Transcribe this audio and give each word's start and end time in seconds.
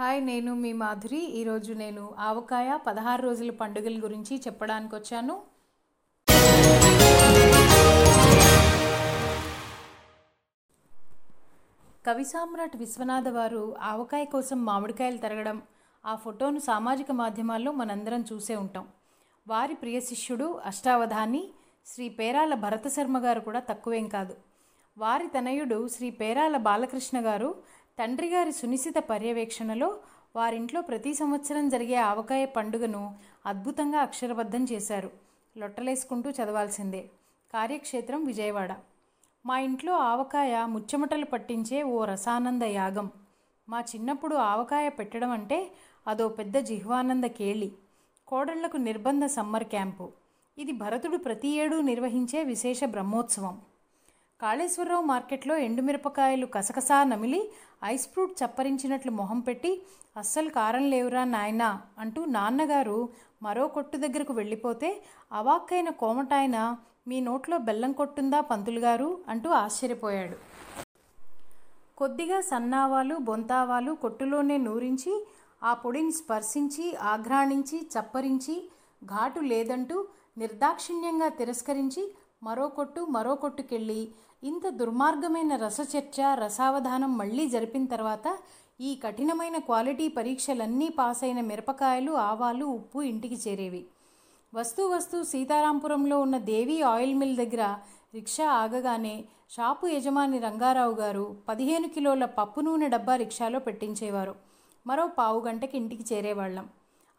Hi 0.00 0.24
నేను 0.24 0.54
మీ 0.54 0.72
మాధురి. 0.72 1.18
ఈరోజు 1.18 1.72
నేను 1.72 2.14
ఆవకాయ 2.18 2.78
పదహారు 2.86 3.22
రోజుల 3.22 3.50
పండుగల 3.50 4.00
గురించి 4.02 4.36
చెప్పడానికి 4.36 4.94
వచ్చాను. 4.94 5.42
కవి 12.06 12.24
సామ్రాట్ 12.24 12.76
విశ్వనాథ 12.76 13.28
వారు 13.28 13.76
ఆవకాయ 13.80 14.24
కోసం 14.24 14.64
మామిడికాయలు 14.64 15.18
తరగడం 15.18 15.62
ఆ 16.06 16.14
ఫోటోను 16.14 16.58
సామాజిక 16.58 17.12
మాధ్యమాల్లో 17.12 17.72
మనందరం 17.72 18.24
చూసే 18.32 18.56
ఉంటాం. 18.56 18.88
వారి 19.48 19.74
ప్రియ 19.74 20.00
శిష్యుడు 20.00 20.60
అష్టావధాని 20.64 21.48
శ్రీ 21.86 22.08
పేరాల 22.08 22.54
భరత 22.54 22.88
శర్మ 22.88 23.18
గారు 23.18 23.40
కూడా 23.40 23.60
తక్కువేం 23.60 24.08
కాదు. 24.08 24.36
వారి 24.98 25.26
తనయుడు 25.26 25.88
శ్రీ 25.88 26.10
పేరాల 26.10 26.56
బాలకృష్ణ 26.56 27.18
గారు 27.20 27.77
తండ్రి 27.98 28.28
గారి 28.28 28.52
సునిశిత 28.52 28.94
పర్యవేక్షణలో 29.10 29.96
వారింట్లో 30.36 30.80
ప్రతి 30.80 31.14
సంవత్సరం 31.14 31.68
జరిగే 31.68 31.94
ఆవకాయ 31.94 32.44
పండుగను 32.44 33.14
అద్భుతంగా 33.46 33.98
అక్షరబద్ధం 33.98 34.66
చేశారు. 34.72 35.10
లొట్టలేసుకుంటూ 35.58 36.30
చదవాల్సిందే. 36.30 37.10
కార్యక్షేత్రం 37.54 38.24
విజయవాడ. 38.24 38.74
మా 39.46 39.58
ఇంట్లో 39.58 39.92
ఆవకాయ 39.92 40.66
ముచ్చమటలు 40.66 41.24
పట్టించే 41.24 41.82
ఓ 41.82 42.04
రసానంద 42.04 42.62
యాగం. 42.62 43.10
మా 43.68 43.80
చిన్నప్పుడు 43.80 44.36
ఆవకాయ 44.36 44.88
పెట్టడం 44.88 45.30
అంటే 45.30 45.70
అదో 46.06 46.28
పెద్ద 46.28 46.58
జిహ్వానంద 46.58 47.24
కేళి. 47.24 47.72
కోడళ్ళకు 48.26 48.76
నిర్బంధ 48.76 49.24
సమ్మర్ 49.24 49.64
క్యాంపు. 49.64 50.12
ఇది 50.58 50.72
భరతుడు 50.72 51.16
ప్రతి 51.16 51.48
ఏడూ 51.48 51.80
నిర్వహించే 51.80 52.44
విశేష 52.44 52.84
బ్రహ్మోత్సవం. 52.84 53.60
కాళేశ్వరరావు 54.42 55.02
మార్కెట్లో 55.02 55.56
ఎండుమిరపకాయలు 55.56 56.46
కసకసా 56.46 57.04
నమిలి 57.04 57.50
ఐస్ 57.84 58.08
ఫ్రూట్ 58.08 58.44
చప్పరించినట్లు 58.44 59.10
మొహం 59.10 59.40
పెట్టి 59.40 59.82
అస్సలు 60.16 60.50
కారం 60.50 60.90
లేవురా 60.90 61.24
నాయనా 61.24 61.82
అంటూ 61.98 62.24
నాన్నగారు 62.24 63.08
మరో 63.42 63.66
కొట్టు 63.66 63.96
దగ్గరకు 63.96 64.32
వెళ్ళిపోతే 64.32 65.02
అవాక్కైన 65.32 65.90
కోమటాయన 65.90 66.76
మీ 67.08 67.20
నోట్లో 67.20 67.58
బెల్లం 67.58 67.92
కొట్టుందా 67.92 68.40
పంతులు 68.40 68.80
గారు 68.80 69.18
అంటూ 69.28 69.50
ఆశ్చర్యపోయాడు. 69.50 70.36
కొద్దిగా 71.98 72.40
సన్నావాలు 72.40 73.16
బొంతావాలు 73.16 73.92
కొట్టులోనే 73.92 74.56
నూరించి 74.56 75.26
ఆ 75.62 75.74
పొడిని 75.74 76.12
స్పర్శించి 76.12 76.96
ఆఘ్రాణించి 76.96 77.78
చప్పరించి 77.78 78.70
ఘాటు 79.04 79.40
లేదంటూ 79.40 80.08
నిర్దాక్షిణ్యంగా 80.38 81.28
తిరస్కరించి 81.28 82.14
మరో 82.42 82.68
కొట్టు 82.68 83.00
మరో 83.00 83.34
కొట్టుకెళ్ళి 83.34 84.08
ఇంత 84.44 84.68
దుర్మార్గమైన 84.68 85.56
రసచర్చ 85.56 86.34
రసావధానం 86.34 87.18
మళ్ళీ 87.18 87.48
జరిపిన 87.48 87.86
తర్వాత 87.86 88.38
ఈ 88.80 88.94
కఠినమైన 89.04 89.56
క్వాలిటీ 89.58 90.08
పరీక్షలన్నీ 90.08 90.88
పాస్ 90.88 91.24
అయిన 91.24 91.40
మిరపకాయలు 91.40 92.12
ఆవాలు 92.12 92.64
ఉప్పు 92.64 93.02
ఇంటికి 93.02 93.34
చేరేవి. 93.34 93.86
వస్తూ 94.54 94.88
వస్తూ 94.88 95.24
సీతారాంపురంలో 95.24 96.20
ఉన్న 96.20 96.38
దేవి 96.38 96.82
ఆయిల్ 96.82 97.14
మిల్ 97.14 97.36
దగ్గర 97.36 97.76
రిక్షా 98.14 98.46
ఆగగానే 98.52 99.24
షాపు 99.50 99.86
యజమాని 99.86 100.38
రంగారావు 100.38 100.94
గారు 100.94 101.36
పదిహేను 101.48 101.88
కిలోల 101.88 102.24
పప్పు 102.24 102.60
నూనె 102.60 102.88
డబ్బా 102.88 103.16
రిక్షాలో 103.16 103.58
పెట్టించేవారు. 103.58 104.34
మరో 104.86 105.06
పావు 105.06 105.40
గంటకి 105.40 105.76
ఇంటికి 105.76 106.14
చేరేవాళ్ళం. 106.14 106.68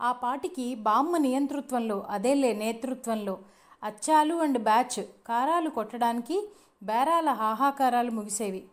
ఆ 0.02 0.11
పాటికి 0.11 0.76
బామ్మ 0.76 1.17
నియంతృత్వంలో 1.17 2.06
అదేలే 2.09 2.54
నేతృత్వంలో 2.54 3.38
అచ్చాలు 3.84 4.36
అండ్ 4.36 4.58
బ్యాచ్ 4.58 5.04
కారాలు 5.28 5.70
కొట్టడానికి 5.70 6.38
బేరాల 6.84 7.30
హాహాకారాలు 7.30 8.12
ముగిసేవి. 8.12 8.64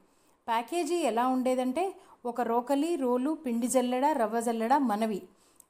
ప్యాకేజీ 0.48 0.94
ఎలా 0.94 1.26
ఉండేదంటే 1.26 1.94
ఒక 2.24 2.40
రోకలి 2.40 2.96
రోలు 2.96 3.38
పిండి 3.46 3.68
జల్లెడ 3.68 4.04
రవ్వ 4.04 4.40
జల్లెడ 4.40 4.76
మనవి. 4.76 5.22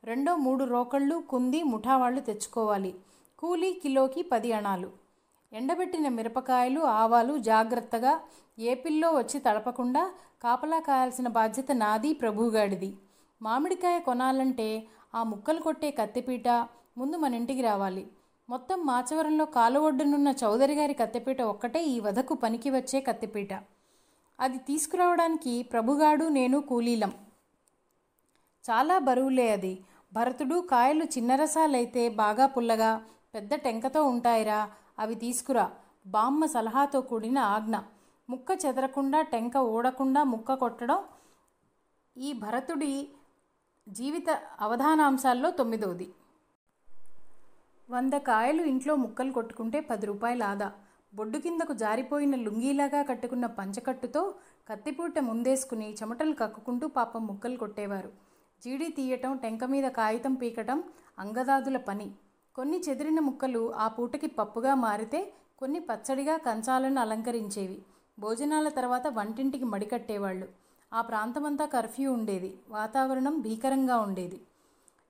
రెండో 0.05 0.37
మూడు 0.37 0.64
రోకళ్ళు 0.64 1.23
కుంది 1.31 1.62
ముఠావాళ్ళు 1.62 2.20
తెచ్చుకోవాలి. 2.20 2.95
కూలీ 3.39 3.73
కిలోకి 3.73 4.23
పది 4.23 4.52
అణాలు. 4.52 4.91
ఎండబెట్టిన 5.52 6.08
మిరపకాయలు 6.08 6.80
ఆవాలు 6.80 7.39
జాగ్రత్తగా 7.39 8.20
ఏపిల్లో 8.58 9.11
వచ్చి 9.11 9.41
తడపకుండా 9.41 10.02
కాపలా 10.42 10.79
కాయాల్సిన 10.79 11.29
బాధ్యత 11.29 11.73
నాది 11.73 12.13
ప్రభుగాడిది 12.13 12.95
మామిడికాయ 13.42 13.98
కొనాలంటే 13.98 14.69
ఆ 15.14 15.23
ముక్కలు 15.23 15.61
కొట్టే 15.61 15.91
కత్తిపీట 15.91 16.48
ముందు 16.98 17.17
మన 17.17 17.35
ఇంటికి 17.35 17.63
రావాలి. 17.63 18.07
మొత్తం 18.48 18.86
మాచవరంలో 18.86 19.45
కాలువొడ్డునున్న 19.45 20.34
చౌదరి 20.45 20.74
గారి 20.74 20.95
కత్తిపీట 20.95 21.42
ఒక్కటే 21.42 21.84
ఈ 21.84 22.01
వధకు 22.01 22.34
పనికి 22.34 22.70
వచ్చే 22.70 23.01
కత్తిపీట. 23.01 23.55
అది 24.40 24.58
తీసుకురావడానికి 24.58 25.62
ప్రభుగాడు 25.62 26.24
నేను 26.24 26.61
కూలీలం. 26.61 27.12
చాలా 28.70 28.98
బరువులే 28.98 29.51
అది. 29.51 29.84
భరతుడు 30.12 30.68
కాయలు 30.70 31.05
చిన్నరసాలైతే 31.05 32.08
బాగా 32.08 32.46
పుల్లగా 32.46 33.02
పెద్ద 33.34 33.55
టెంకతో 33.55 34.05
ఉంటాయిరా 34.05 34.70
అవి 34.98 35.14
తీసుకురా. 35.14 35.70
బామ్మ 36.07 36.46
సలహాతో 36.46 37.01
కూడిన 37.01 37.39
ఆజ్ఞ. 37.39 37.77
ముక్క 38.30 38.58
చెదరకుండా 38.67 39.23
టెంక 39.23 39.57
ఊడకుండా 39.57 40.24
ముక్క 40.24 40.55
కొట్టడం 40.55 41.05
ఈ 42.17 42.33
భరతుడి 42.33 43.08
జీవిత 43.89 44.40
అవధానాంశాల్లో 44.61 45.51
తొమ్మిదవది. 45.51 46.08
వంద 47.91 48.13
కాయలు 48.13 48.63
ఇంట్లో 48.63 48.97
ముక్కలు 48.97 49.33
కొట్టుకుంటే 49.33 49.80
పది 49.80 50.07
రూపాయల 50.07 50.42
ఆదా. 50.42 50.73
బొడ్డు 51.14 51.39
కిందకు 51.39 51.73
జారిపోయిన 51.73 52.36
లుంగీలాగా 52.36 53.02
కట్టుకున్న 53.02 53.47
పంచకట్టుతో 53.47 54.35
కత్తిపూట 54.69 55.19
ముందేసుకుని 55.19 55.92
చెమటలు 55.92 56.35
కక్కుకుంటూ 56.35 56.89
పాపం 56.89 57.27
ముక్కలు 57.27 57.57
కొట్టేవారు. 57.57 58.08
జీడి 58.64 58.89
తీయటం 58.89 59.36
టెంక 59.36 59.64
మీద 59.64 59.91
కాగితం 59.91 60.35
పీకటం 60.35 60.83
అంగదాదుల 61.19 61.77
పని. 61.77 62.11
కొన్ని 62.55 62.80
చెదిరిన 62.89 63.20
ముక్కలు 63.20 63.75
ఆ 63.75 63.89
పూటకి 63.89 64.27
పప్పుగా 64.27 64.75
మారితే 64.75 65.33
కొన్ని 65.58 65.80
పచ్చడిగా 65.80 66.36
కంచాలను 66.36 67.01
అలంకరించేవి. 67.01 67.83
భోజనాల 68.19 68.69
తర్వాత 68.69 69.07
వంటింటికి 69.07 69.64
మడికట్టేవాళ్ళు. 69.64 70.48
ఆ 70.92 71.01
ప్రాంతమంతా 71.01 71.67
కర్ఫ్యూ 71.67 72.13
ఉండేది. 72.13 72.58
వాతావరణం 72.69 73.41
భీకరంగా 73.41 73.96
ఉండేది. 73.96 74.41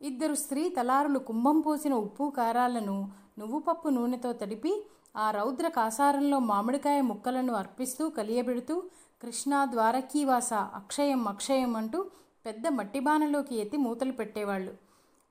ఇద్దరు 0.01 0.35
స్త్రీ 0.35 0.69
తలారులు 0.69 1.19
కుంభం 1.19 1.61
పోసిన 1.61 1.95
ఉప్పు 1.95 2.33
కారాలను 2.37 2.97
నువ్వు 3.39 3.59
పప్పు 3.59 3.89
నూనెతో 3.89 4.33
తడిపి 4.33 4.73
ఆ 5.17 5.31
రౌద్ర 5.31 5.69
కాసారంలో 5.69 6.39
మామిడికాయ 6.39 7.01
ముక్కలను 7.01 7.53
అర్పిస్తూ 7.53 8.09
కలియబెడుతూ 8.09 8.83
కృష్ణా 9.23 9.65
ద్వారకీవాస 9.65 10.53
అక్షయం 10.55 11.29
అక్షయం 11.29 11.77
అంటూ 11.77 12.01
పెద్ద 12.47 12.67
మట్టి 12.69 13.01
బాణలోకి 13.01 13.55
ఎత్తి 13.57 13.77
మూతలు 13.77 14.13
పెట్టేవాళ్ళు. 14.13 14.73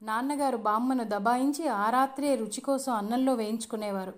నాన్నగారు 0.02 0.58
బామ్మను 0.58 1.04
దబాయించి 1.04 1.68
ఆ 1.68 1.90
రాత్రే 1.90 2.36
రుచి 2.36 2.62
కోసం 2.62 2.94
అన్నంలో 2.94 3.34
వేయించుకునేవారు. 3.34 4.14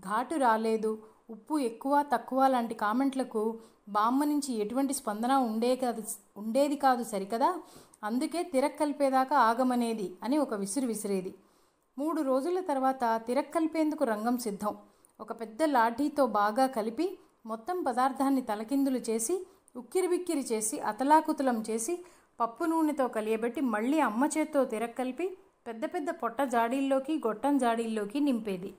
ఘాటు 0.00 0.34
రాలేదు. 0.34 0.90
ఉప్పు 1.30 1.58
ఎక్కువ 1.58 2.04
తక్కువ 2.12 2.46
లాంటి 2.46 2.74
కామెంట్లకు 2.74 3.42
బామ్మ 3.88 4.24
నుంచి 4.24 4.54
ఎటువంటి 4.54 4.94
స్పందన 4.94 5.32
ఉండే 5.32 5.76
కాదు 5.76 6.02
ఉండేది 6.36 6.76
కాదు 6.76 7.04
సరికదా? 7.04 7.50
అందుకే 8.02 8.42
తిరక్కల్పేదాకా 8.42 9.38
ఆగమనేది 9.38 10.16
అని 10.22 10.38
ఒక 10.38 10.54
విసిరి 10.54 10.86
విసిరేది. 10.86 11.34
మూడు 11.98 12.22
రోజుల 12.22 12.60
తర్వాత 12.60 13.20
తిరక్కల్పేందుకు 13.26 14.04
రంగం 14.04 14.38
సిద్ధం. 14.38 14.76
ఒక 15.20 15.40
పెద్ద 15.40 15.62
లాఠీతో 15.62 16.26
బాగా 16.26 16.66
కలిపి 16.66 17.18
మొత్తం 17.46 17.82
పదార్థాన్ని 17.82 18.42
తలకిందులు 18.42 18.98
చేసి 18.98 19.46
ఉక్కిరిబిక్కిరి 19.76 20.44
చేసి 20.52 20.80
అతలాకుతలం 20.80 21.64
చేసి 21.70 22.04
పప్పు 22.40 22.64
నూనెతో 22.64 23.08
కలియబెట్టి 23.08 23.60
మళ్ళీ 23.60 24.00
అమ్మ 24.00 24.28
చేత్తో 24.38 24.64
తిరక్కలిపి 24.64 25.38
పెద్ద 25.66 25.84
పెద్ద 25.84 26.10
పొట్ట 26.10 26.42
జాడీల్లోకి 26.42 27.18
గొట్టం 27.18 27.58
జాడీల్లోకి 27.58 28.20
నింపేది. 28.20 28.74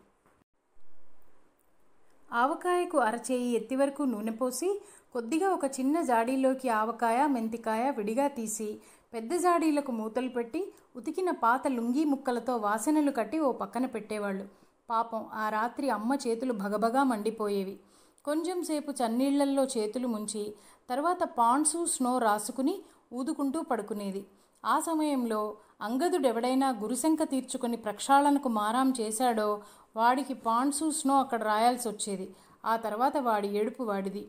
ఆవకాయకు 2.33 2.97
అరచేయి 2.97 3.49
ఎత్తి 3.51 3.75
వరకు 3.75 4.03
నూనె 4.03 4.31
పోసి 4.31 4.81
కొద్దిగా 5.13 5.49
ఒక 5.49 5.65
చిన్న 5.65 6.01
జాడీలోకి 6.01 6.69
ఆవకాయ 6.69 7.27
మెంతికాయ 7.27 7.91
విడిగా 7.91 8.27
తీసి 8.27 8.81
పెద్ద 9.13 9.35
జాడీలకు 9.35 9.91
మూతలు 9.91 10.29
పెట్టి 10.29 10.73
ఉతికిన 10.95 11.29
పాత 11.31 11.67
లుంగీ 11.67 12.03
ముక్కలతో 12.03 12.57
వాసనలు 12.57 13.11
కట్టి 13.11 13.39
ఓ 13.39 13.51
పక్కన 13.51 13.85
పెట్టేవాళ్ళు. 13.85 14.45
పాపం 14.89 15.25
ఆ 15.33 15.49
రాత్రి 15.49 15.89
అమ్మ 15.89 16.15
చేతులు 16.15 16.53
భగభగా 16.53 17.03
మండిపోయేవి. 17.03 17.79
కొంచెం 18.25 18.63
సేపు 18.63 18.91
చన్నీళ్ళల్లో 18.91 19.63
చేతులు 19.63 20.07
ముంచి 20.07 20.53
తర్వాత 20.89 21.23
పాండ్సు 21.23 21.85
స్నో 21.85 22.17
రాసుకుని 22.17 22.75
ఊదుకుంటూ 23.13 23.61
పడుకునేది. 23.61 24.25
ఆ 24.65 24.79
సమయంలో 24.79 25.55
అంగదుడెవడైనా 25.81 26.69
గురుశంక 26.69 27.23
తీర్చుకుని 27.23 27.77
ప్రక్షాళనకు 27.77 28.49
మారాం 28.49 28.93
చేశాడో 28.99 29.61
వాడికి 29.95 30.33
పాండ్సు 30.33 30.91
స్నో 30.91 31.19
అక్కడ 31.19 31.43
రాయాల్సి 31.43 31.89
వచ్చేది. 31.89 32.35
ఆ 32.65 32.75
తర్వాత 32.75 33.17
వాడి 33.17 33.47
ఏడుపు 33.47 33.83
వాడిది. 33.83 34.23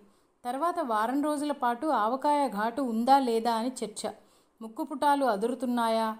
తర్వాత 0.45 0.81
వారం 0.81 1.23
రోజుల 1.23 1.53
పాటు 1.53 1.87
ఆవకాయ 1.87 2.49
ఘాటు 2.49 2.83
ఉందా 2.83 3.19
లేదా 3.19 3.55
అని 3.55 3.73
చర్చ. 3.85 4.03
ముక్కుపుటాలు 4.63 5.25
అదురుతున్నాయా? 5.25 6.17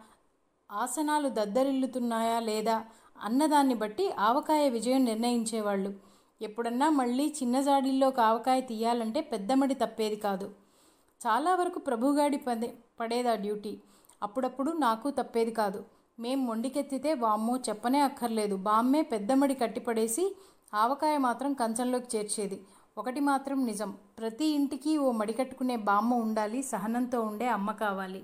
ఆసనాలు 0.73 1.29
దద్దరిల్లుతున్నాయా 1.29 2.41
లేదా? 2.41 2.85
అన్నదాన్ని 3.21 3.75
బట్టి 3.75 4.13
ఆవకాయ 4.13 4.69
విజయం 4.69 5.05
నిర్ణయించేవాళ్ళు. 5.05 5.95
ఎప్పుడన్నా 6.43 6.91
మళ్ళీ 6.91 7.35
చిన్న 7.43 7.61
జాడీల్లోకి 7.61 8.21
ఆవకాయ 8.21 8.61
తీయాలంటే 8.61 9.21
పెద్దమడి 9.21 9.75
తప్పేది 9.75 10.17
కాదు. 10.17 10.51
చాలా 11.27 11.55
వరకు 11.55 11.79
ప్రభుగాడి 11.79 12.37
పదే 12.37 12.75
పడేదా 13.01 13.35
డ్యూటీ? 13.35 13.81
అప్పుడప్పుడు 14.23 14.73
నాకు 14.73 15.11
తప్పేది 15.11 15.51
కాదు. 15.51 15.85
మేం 16.19 16.47
మొండికెత్తితే 16.47 17.15
వామ్మో 17.15 17.57
చెప్పనే 17.69 18.01
అక్కర్లేదు. 18.01 18.57
బామ్మే 18.57 19.03
పెద్దమ్మడి 19.03 19.55
కట్టిపడేసి 19.55 20.37
ఆవకాయ 20.75 21.19
మాత్రం 21.19 21.53
కంచంలోకి 21.53 22.17
చేర్చేది. 22.17 22.63
ఒకటి 22.97 23.21
మాత్రం 23.21 23.67
నిజం. 23.67 23.91
ప్రతి 24.19 24.45
ఇంటికి 24.45 24.93
ఓ 24.99 25.13
మడికట్టుకునే 25.13 25.77
బామ్మ 25.77 26.15
ఉండాలి 26.15 26.63
సహనంతో 26.63 27.23
ఉండే 27.23 27.49
అమ్మ 27.49 27.73
కావాలి. 27.73 28.23